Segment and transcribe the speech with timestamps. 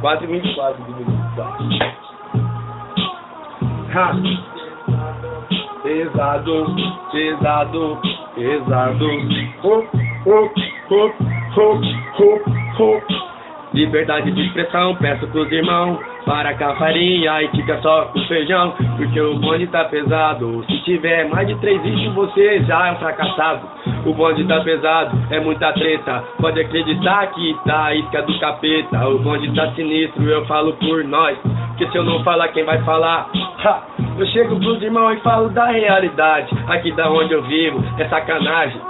[0.00, 0.94] 4 e 24 de.
[5.82, 6.66] Pesado,
[7.12, 7.98] pesado,
[8.34, 9.18] pesado.
[9.62, 9.84] Oh,
[10.26, 10.50] oh,
[10.90, 11.12] oh,
[11.56, 11.80] oh,
[12.18, 12.40] oh,
[12.80, 13.28] oh.
[13.72, 18.74] Liberdade de expressão, peço pros irmãos Para com a farinha e fica só com feijão
[18.96, 22.96] Porque o bonde tá pesado Se tiver mais de três iscos você já é um
[22.96, 23.68] fracassado
[24.04, 29.18] O bonde tá pesado, é muita treta Pode acreditar que tá isca do capeta O
[29.18, 31.36] bonde tá sinistro, eu falo por nós
[31.68, 33.30] Porque se eu não falar, quem vai falar?
[33.64, 33.82] Ha!
[34.18, 38.80] Eu chego pros irmãos e falo da realidade Aqui da onde eu vivo, é sacanagem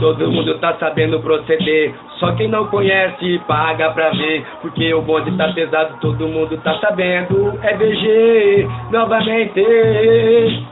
[0.00, 1.94] Todo mundo tá sabendo proceder.
[2.18, 4.44] Só quem não conhece paga pra ver.
[4.60, 7.58] Porque o bonde tá pesado, todo mundo tá sabendo.
[7.62, 10.66] É BG novamente.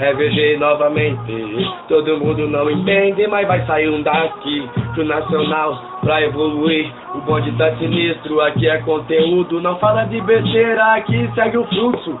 [0.00, 1.70] É VG novamente.
[1.88, 6.90] Todo mundo não entende, mas vai sair um daqui pro nacional pra evoluir.
[7.14, 9.60] O bonde tá sinistro, aqui é conteúdo.
[9.60, 12.18] Não fala de besteira, aqui segue o fluxo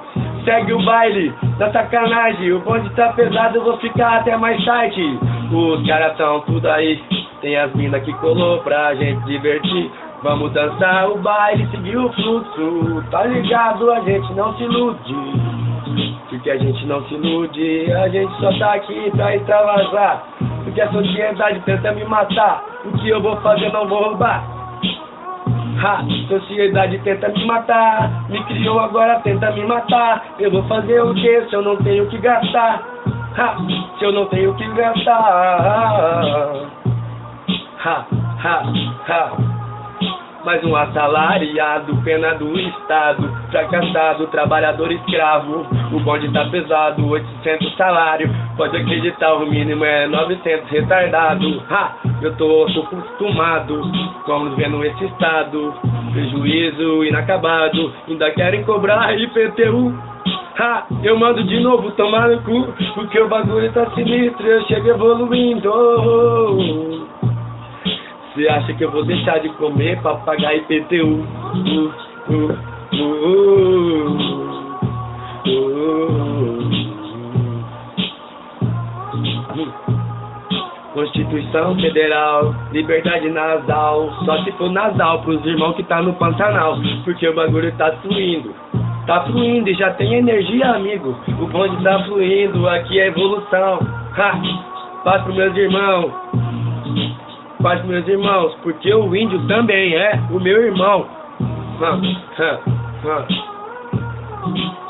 [0.48, 2.52] segue o baile da sacanagem.
[2.52, 5.18] O bonde tá pesado, vou ficar até mais tarde.
[5.52, 6.98] Os caras tão tudo aí.
[7.42, 9.90] Tem as minas que colou pra gente divertir.
[10.22, 13.04] Vamos dançar o baile, seguir o fluxo.
[13.10, 13.92] Tá ligado?
[13.92, 15.57] A gente não se ilude.
[16.38, 17.92] Porque a gente não se ilude.
[17.92, 20.22] A gente só tá aqui pra extravasar.
[20.62, 22.64] Porque a sociedade tenta me matar.
[22.84, 24.44] O que eu vou fazer, não vou roubar.
[25.82, 30.24] Ha, sociedade tenta me matar, me criou agora tenta me matar.
[30.38, 32.84] Eu vou fazer o que se eu não tenho que gastar?
[33.36, 33.56] Ha,
[33.98, 35.12] se eu não tenho que gastar?
[37.84, 38.06] Ha,
[38.44, 38.62] ha,
[39.08, 39.47] ha
[40.44, 45.66] mais um assalariado, pena do Estado, fracassado, trabalhador escravo.
[45.92, 51.62] O bonde tá pesado, 800 salário, pode acreditar, o mínimo é 900 retardado.
[51.70, 53.82] Ha, eu tô, acostumado,
[54.26, 55.74] vamos vendo esse estado,
[56.12, 59.94] prejuízo inacabado, ainda querem cobrar IPTU.
[60.58, 64.88] Ha, eu mando de novo tomar no cu, porque o bagulho tá sinistro, eu chego
[64.88, 66.97] evoluindo.
[68.38, 71.26] Você acha que eu vou deixar de comer pra pagar IPTU?
[71.58, 71.92] Uh,
[72.30, 72.52] uh,
[75.44, 75.78] uh,
[80.94, 87.26] Constituição Federal, liberdade nasal, só se for nasal pros irmãos que tá no Pantanal, porque
[87.26, 88.54] o bagulho tá fluindo.
[89.04, 91.18] Tá fluindo e já tem energia, amigo.
[91.40, 93.80] O bonde tá fluindo, aqui é evolução.
[94.16, 94.40] Ha!
[95.02, 96.28] Paz pros meus irmãos
[97.62, 101.06] paz meus irmãos, porque o índio também é o meu irmão.
[101.80, 101.98] Ah,
[102.38, 102.58] ah,
[103.04, 104.87] ah.